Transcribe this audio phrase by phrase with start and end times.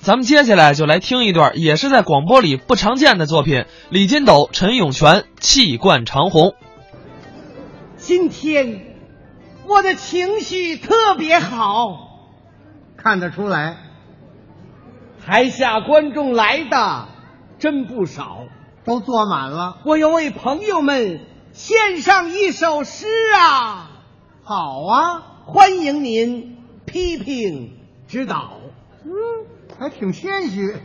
[0.00, 6.54] 咱们接下来就来听一段，也是在广播里不常见的作品——李金斗、陈永泉气贯长虹。
[7.96, 8.96] 今天
[9.66, 11.96] 我的情绪特别好，
[12.96, 13.76] 看得出来，
[15.24, 17.08] 台下观众来的
[17.58, 18.44] 真不少，
[18.84, 19.78] 都坐满了。
[19.84, 21.20] 我要为朋友们
[21.52, 23.06] 献上一首诗
[23.38, 23.90] 啊！
[24.42, 27.78] 好啊，欢迎您批评
[28.08, 28.54] 指导。
[29.04, 29.10] 嗯，
[29.82, 30.76] 还挺谦虚。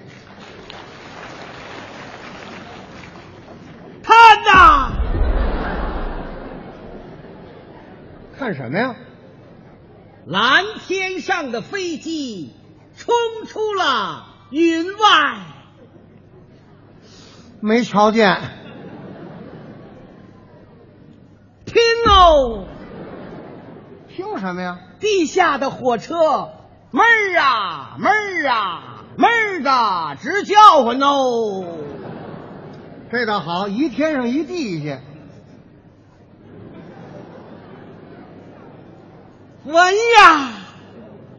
[4.01, 4.91] 看呐，
[8.39, 8.95] 看什么呀？
[10.25, 12.55] 蓝天上的飞机
[12.95, 13.13] 冲
[13.45, 15.43] 出了云外，
[17.61, 18.41] 没瞧见。
[21.67, 21.75] 听
[22.09, 22.65] 哦，
[24.07, 24.79] 听什么呀？
[24.99, 26.53] 地下的火车
[26.91, 31.65] 闷儿啊妹儿啊妹儿的直叫唤哦。
[33.11, 34.99] 这倒好，一天上一地下。
[39.65, 40.53] 闻呀，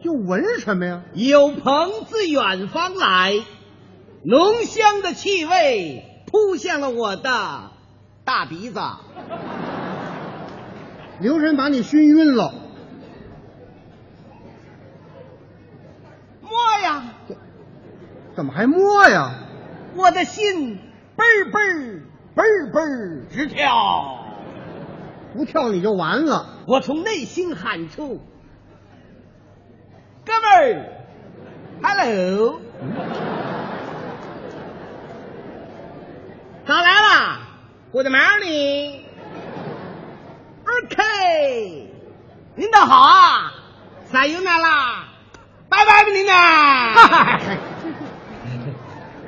[0.03, 1.01] 就闻什么呀？
[1.13, 3.33] 有朋自远方来，
[4.23, 7.71] 浓香的气味扑向了我的
[8.23, 8.79] 大鼻子。
[11.19, 12.53] 留神把你熏晕了。
[16.41, 16.51] 摸
[16.83, 17.03] 呀，
[18.39, 19.33] 怎么还摸呀？
[19.97, 20.79] 我的心
[21.17, 22.05] 嘣儿嘣儿
[22.37, 24.23] 嘣嘣直跳。
[25.33, 26.45] 不跳你就完了。
[26.65, 28.21] 我从内心喊出
[30.25, 30.85] ：“哥们儿
[31.83, 32.61] ，hello，
[36.65, 37.39] 早来了
[37.91, 39.03] ，Good morning，OK，
[42.55, 43.51] 您倒好啊，
[44.05, 45.09] 撒油那啦，
[45.67, 47.59] 拜拜吧您呐。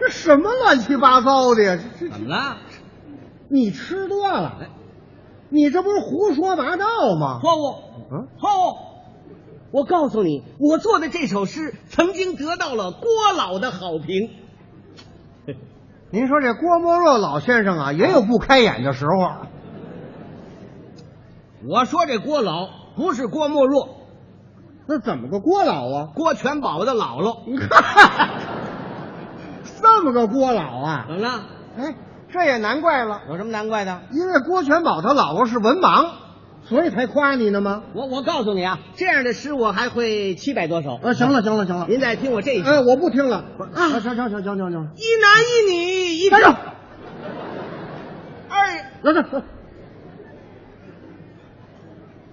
[0.01, 1.77] 这什么乱七八糟的呀？
[1.99, 2.57] 这这怎么了？
[3.49, 4.55] 你吃多了。
[5.49, 6.85] 你这不是胡说八道
[7.19, 7.39] 吗？
[7.39, 7.75] 错误，
[8.11, 8.77] 嗯，错误！
[9.71, 14.29] 我告诉你，我做的这首诗曾经得到了郭老的好评。
[16.09, 19.11] 您说这郭沫若老先生啊，也有不开眼的时候。
[21.69, 23.89] 我说这郭老不是郭沫若，
[24.87, 26.07] 那怎么个郭老啊？
[26.15, 27.37] 郭全宝的姥姥。
[30.01, 31.05] 这么个郭老啊？
[31.07, 31.43] 怎么了？
[31.77, 31.95] 哎。
[32.33, 34.03] 这也难怪了，有什么难怪的？
[34.09, 36.11] 因为郭全宝他姥姥是文盲，
[36.63, 37.83] 所以才夸你呢吗？
[37.93, 40.95] 我我告诉你啊，这样的诗我还会七百多首。
[41.03, 42.69] 啊，行了行了行了，您再听我这一句。
[42.69, 43.43] 哎，我不听了。
[43.75, 45.75] 啊，行行行行行行，一男一女
[46.15, 46.29] 一。
[46.29, 46.47] 站住！
[48.49, 49.43] 二，来，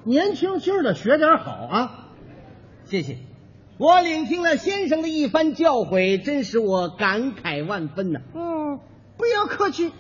[0.05, 1.91] 年轻轻的学点好啊！
[2.85, 3.19] 谢谢，
[3.79, 8.21] 我聆听了先生的一番教诲，真使我感慨万分呐。
[8.35, 8.81] 嗯。
[9.17, 9.91] 不要客气，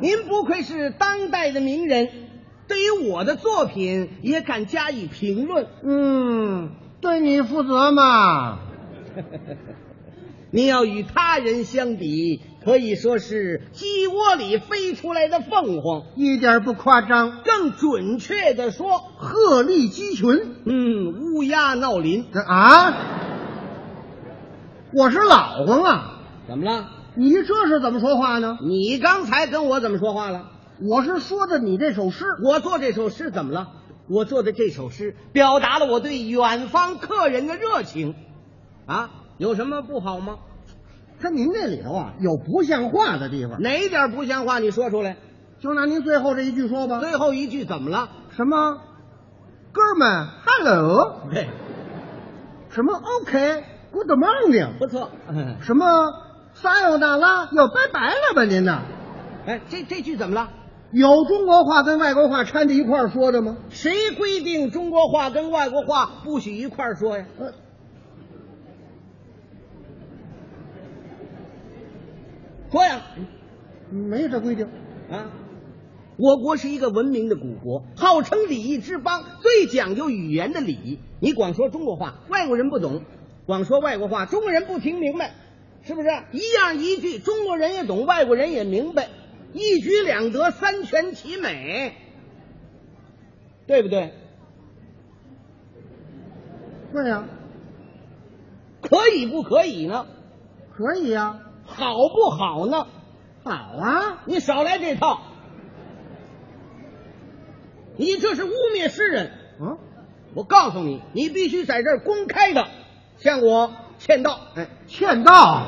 [0.00, 2.08] 您不愧是当代的名人，
[2.68, 5.66] 对于我的作品也敢加以评论。
[5.82, 6.70] 嗯，
[7.00, 8.58] 对你负责嘛。
[10.50, 17.42] 你要与他人相比，可以说是鸡窝里飞出来的凤凰，一点不夸张。
[17.44, 20.28] 更准确的说，鹤立鸡群。
[20.64, 22.24] 嗯，乌鸦闹林。
[22.32, 22.94] 啊，
[24.94, 26.20] 我是老公啊。
[26.46, 26.88] 怎么了？
[27.16, 28.58] 你这是怎么说话呢？
[28.62, 30.50] 你刚才跟我怎么说话了？
[30.80, 32.24] 我是说的你这首诗。
[32.44, 33.68] 我做这首诗怎么了？
[34.08, 38.14] 我做的这首诗表达了我对远方客人的热情，
[38.86, 40.38] 啊，有什么不好吗？
[41.22, 43.62] 可您这里头啊有不像话的地方。
[43.62, 44.58] 哪一点不像话？
[44.58, 45.16] 你说出来。
[45.60, 46.98] 就拿您最后这一句说吧。
[46.98, 48.08] 最后一句怎么了？
[48.36, 48.80] 什么？
[49.70, 51.20] 哥们，hello。
[51.32, 51.48] 对。
[52.70, 54.78] 什么？OK，good morning。
[54.80, 55.10] 不错。
[55.60, 55.86] 什么？
[56.54, 58.82] 撒有那拉，要拜拜了吧您呐？
[59.46, 60.50] 哎，这这句怎么了？
[60.92, 63.56] 有中国话跟外国话掺在一块儿说的吗？
[63.70, 67.24] 谁规定中国话跟外国话不许一块儿说呀？
[67.38, 67.52] 呃，
[72.72, 73.02] 说呀，
[73.90, 74.66] 没有这规定
[75.10, 75.30] 啊。
[76.16, 80.98] 我国是一个文明的古国，号称礼仪之邦，最讲究语言的礼仪。
[81.20, 83.02] 你光说中国话，外国人不懂；
[83.44, 85.34] 光说外国话，中国人不听明白。
[85.84, 89.08] 是不是一样一句，中国人也懂，外国人也明白，
[89.52, 91.92] 一举两得，三全其美，
[93.66, 94.12] 对不对？
[96.92, 97.26] 对呀。
[98.80, 100.06] 可以不可以呢？
[100.72, 101.41] 可以呀。
[101.74, 102.86] 好不好呢？
[103.44, 104.18] 好啊！
[104.24, 105.18] 你少来这套，
[107.96, 109.32] 你这是污蔑诗人。
[109.60, 109.78] 啊，
[110.34, 112.68] 我告诉你，你必须在这儿公开的
[113.16, 113.72] 向我。
[113.98, 114.38] 欠道。
[114.56, 115.62] 哎，欠道，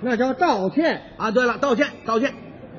[0.00, 1.02] 那叫道歉。
[1.16, 2.34] 啊，对了，道歉，道歉，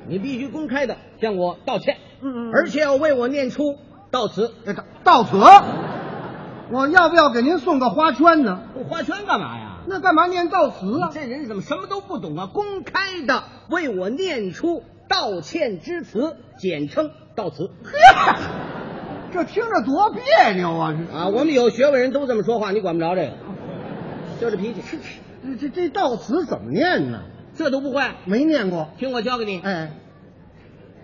[0.07, 3.77] 你必须公开的向我道歉，嗯嗯而且要为我念出
[4.12, 4.54] 悼词。
[4.66, 5.38] 哎，到到此，
[6.72, 8.62] 我要不要给您送个花圈呢？
[8.75, 9.75] 我花圈干嘛呀？
[9.87, 11.11] 那干嘛念悼词啊？
[11.13, 12.49] 这人怎么什么都不懂啊？
[12.51, 17.69] 公开的为我念出道歉之词，简称悼词。
[17.83, 18.39] 呵，
[19.31, 20.95] 这听着多别扭啊！
[21.13, 23.37] 啊，我们有学问人都这么说话，你管不着这个，
[24.41, 24.81] 就这脾气，
[25.43, 27.21] 这这这悼词怎么念呢？
[27.53, 28.01] 这都不会。
[28.25, 28.89] 没念过。
[28.97, 29.91] 听我教给你，哎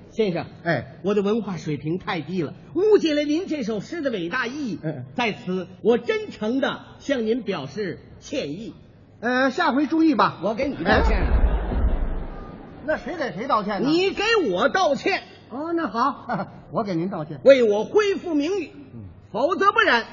[0.10, 4.80] 先生，哎，我的文化水平太低了，误解了您这首诗的伟大意义。
[4.84, 8.74] 嗯在此，我真诚的向您表示歉意。
[9.20, 10.38] 呃，下回注意吧。
[10.42, 11.22] 我给你道歉，
[12.86, 13.90] 那谁给谁道歉呢？
[13.90, 17.42] 你给我道歉，哦，那好， 我给您道歉。
[17.44, 20.04] 为我恢复名誉，嗯否则不然，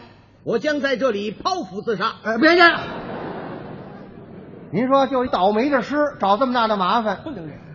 [0.45, 2.17] 我将在这里剖腹自杀。
[2.25, 2.63] 呃，别介。
[4.71, 7.21] 您说就一倒霉的诗，找这么大的麻烦。
[7.23, 7.31] 不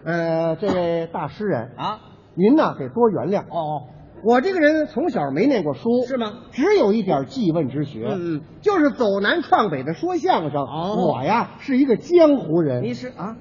[0.05, 1.99] 呃，这位大诗人，啊！
[2.35, 3.43] 您呢得多原谅。
[3.49, 3.87] 哦哦，
[4.23, 6.43] 我这个人从小没念过书，是吗？
[6.51, 10.61] 只有一点记问之学，嗯嗯就是走南闯北的说相声。
[10.61, 13.35] 哦我呀是一个江湖人，你是啊？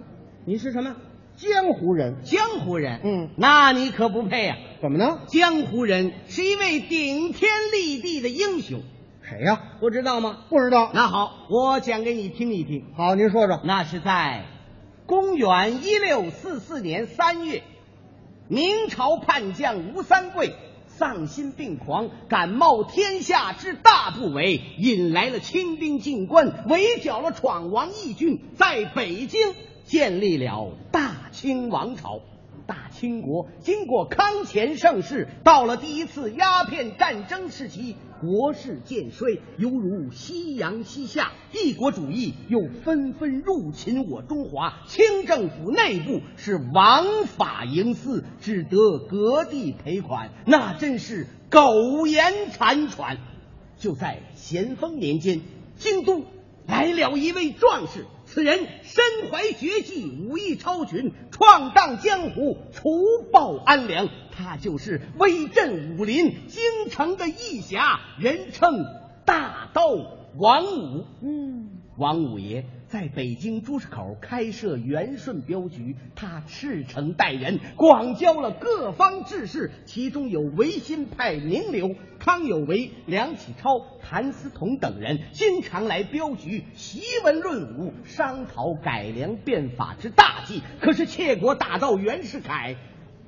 [0.45, 0.97] 你是什么？
[1.37, 3.01] 江湖人，江湖人。
[3.05, 5.21] 嗯那你可不配呀、怎么呢？
[5.27, 8.81] 江湖人是一位顶天立地的英雄，
[9.23, 9.61] 谁呀？
[9.81, 10.39] 不知道吗？
[10.51, 10.91] 不知道。
[10.93, 12.87] 那好，我讲给你听一听。
[12.97, 13.61] 好，您说说。
[13.65, 14.45] 那是在
[15.07, 17.63] 公元一六四四年三月，
[18.49, 20.55] 明朝叛将吴三桂
[20.99, 29.41] 丧心病狂，敢冒天下之大不韪，引来了清兵进关，围剿了闯王义军，在北京
[29.85, 32.21] 建立了大清王朝。
[32.73, 53.19] 大清国经过康乾盛世，到了第一次鸦片战争时期，国势渐衰，犹如夕阳西下，帝国主义又纷纷入侵我中华，清政府内部是枉法营私，只得割地赔款，那真是苟延残喘。
[53.79, 55.43] 就在咸丰年间，
[55.77, 56.25] 京都
[56.67, 62.89] 来了一位壮士，此人身怀绝技，武艺超群，闯荡江湖，除
[63.31, 64.09] 暴安良。
[64.35, 68.87] 他就是威震武林、京城的义侠，人称
[69.27, 69.91] 大刀
[70.39, 71.05] 王五。
[71.21, 90.61] 嗯，王五爷在北京朱市口开设元顺镖局，他赤诚待人，广交了各方志士，其中有维新派名流康有为、梁启超、谭嗣同等人，经常来镖局习文论武，商讨改良变法之大计。
[90.83, 92.77] 可是窃国大盗袁世凯。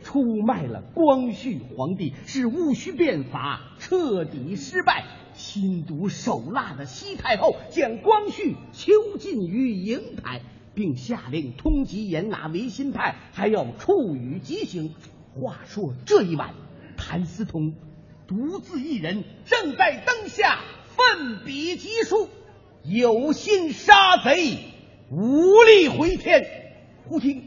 [0.02, 5.02] 出卖了光绪皇帝，使戊戌变法彻底失败。
[5.34, 10.40] 心毒手辣的西太后将光绪囚禁于瀛台，
[10.74, 14.94] 并下令通缉严拿维新派，还要处以极刑。
[15.40, 16.54] 话说这一晚，
[16.96, 17.74] 谭嗣同
[18.26, 22.28] 独自一人正在灯下奋笔疾书，
[22.84, 24.58] 有心杀贼，
[25.10, 26.46] 无力回天。
[27.06, 27.42] 忽听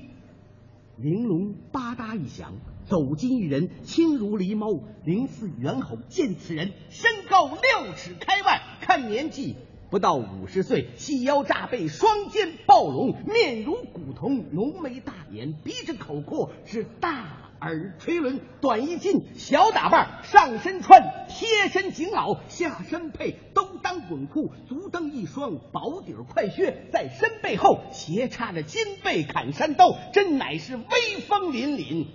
[0.98, 2.54] 玲珑吧嗒一响，
[2.88, 5.98] 走进一人，轻如狸猫，灵似猿猴。
[6.08, 9.56] 见此人身高六尺开外，看年纪
[9.90, 17.44] 不到五十岁，细腰炸背，双肩暴龙，面如古铜，浓眉大眼，鼻子口阔，是大。
[17.60, 32.06] 耳垂轮，短衣襟，小打扮，上身穿贴身锦袄，下身配兜裆滚裤，足蹬一双薄底快靴，在身背后斜插着金背砍山刀，真乃是威风凛凛，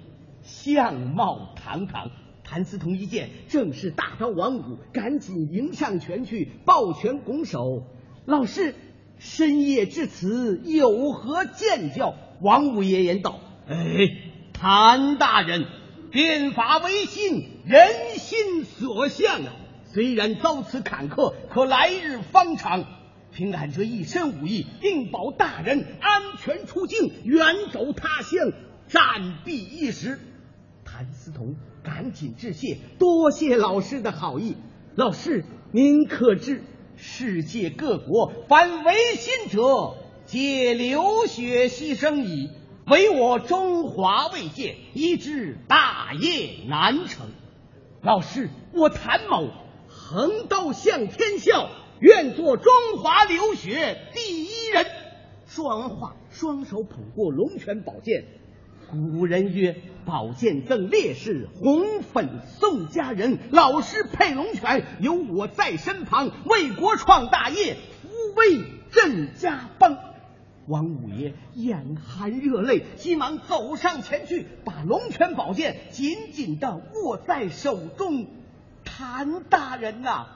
[0.42, 2.10] 相貌堂堂。
[2.44, 7.86] 谭嗣同一见正是大刀王五，赶紧迎上前去，抱拳拱手
[8.26, 8.74] ：“老师，
[9.18, 13.76] 深夜至此，有何见教？”王五爷言道：“哎。”
[14.52, 15.66] 谭大人，
[16.12, 19.56] 变法维新，人心所向啊！
[19.86, 22.84] 虽然遭此坎坷，可来日方长。
[23.32, 28.52] 凭俺这一身武艺，定保大人安全出境，远走他乡，
[28.86, 30.20] 暂避一时。
[31.02, 34.56] 谭嗣同赶紧致谢，多谢老师的好意。
[34.94, 36.62] 老师，您可知，
[36.94, 42.50] 世界各国凡维新者，皆流血牺牲矣。
[42.86, 47.26] 唯我中华未见，以致大业难成。
[48.00, 49.48] 老师，我谭某
[49.88, 51.68] 横刀向天笑，
[51.98, 54.86] 愿做中华流血第一人。
[55.46, 58.24] 说完话，双手捧过龙泉宝剑。
[58.92, 69.96] 古人曰：“宝剑赠烈士，红粉送佳人。”老师配龙泉，有我在身旁，为国创大业，扶危镇家邦。
[70.66, 78.26] 王五爷眼含热泪，急忙走上前去，把龙泉宝剑紧紧的握在手中。
[78.84, 80.26] 谭大人呐、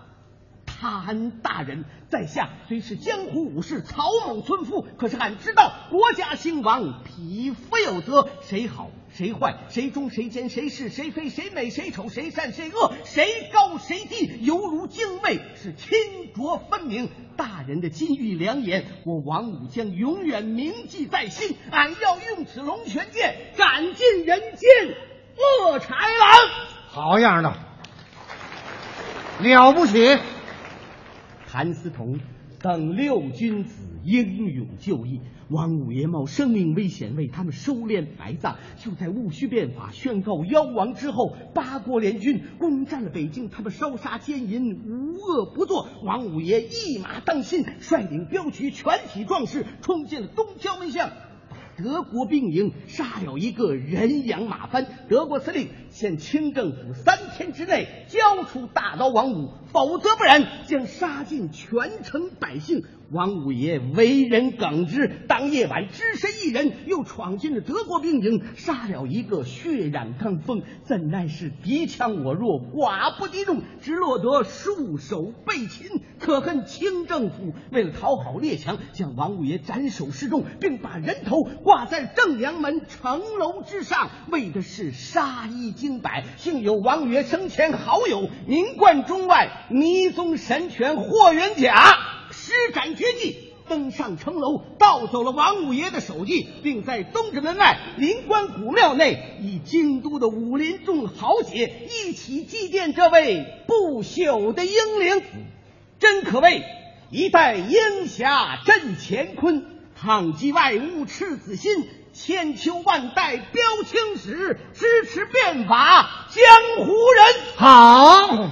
[0.81, 17.09] 谭大人，在下虽是江湖武士、草莽村夫，可是俺知道国家兴亡，匹夫有责，谁好谁坏，谁忠谁奸，谁是谁非，谁美谁丑，谁善谁恶，谁高谁低，犹如泾渭，是清浊分明。
[17.37, 21.57] 大人的金玉良言，我王武将永远铭记在心。
[21.71, 24.69] 俺要用此龙泉剑斩尽人间
[25.37, 26.31] 恶豺狼。
[26.89, 27.53] 好样的，
[29.41, 30.19] 了不起！
[31.57, 32.21] 谭嗣同
[32.61, 38.59] 等六君子英勇就义，王五爷冒生命危险为他们收敛埋葬。
[38.77, 45.89] 就在戊戌变法宣告夭亡之后，八国联军攻占了北京，他们烧杀奸淫，无恶不作。
[46.03, 51.11] 王五爷一马当先，率领镖局全体壮士冲进了东郊门巷。
[51.79, 62.85] 德国兵营杀了一个人仰马翻，德国司令限清政府三天之内交出大刀王五，否则不然将杀尽全城百姓。
[63.13, 76.03] 王五爷为人耿直，当夜晚只身一人又闯进了德国兵营，杀了一个血染刚锋，怎奈是敌强我弱，寡不敌众，只落得束手被擒。
[76.19, 86.25] 可恨清政府为了讨好列强，将王五爷斩首示众，并把人头挂在正阳门城楼之上，为的是杀一儆百。
[86.37, 91.99] 幸有王爷生前好友名冠中外迷踪神拳霍元甲。
[92.31, 105.23] 施展绝技，登上城楼，盗走了王五爷的手迹，并在东直门外灵官古庙内，与京都的武林众豪杰一起祭奠这位不朽的英灵，
[105.99, 106.63] 真可谓
[107.11, 109.65] 一代英侠震乾坤，
[109.97, 111.73] 抗击外物赤子心，
[112.19, 116.43] 千秋万代标青史，支持变法江
[116.85, 117.27] 湖人。
[117.57, 118.49] 好，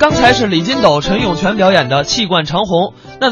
[0.00, 2.94] 刚才是李金斗、陈永泉表演的气贯长虹。
[3.20, 3.24] 那